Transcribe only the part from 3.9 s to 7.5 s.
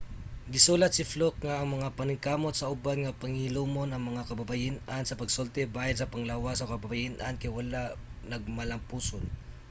ang mga kababayen-an sa pagsulti bahin sa panglawas sa kababayen-an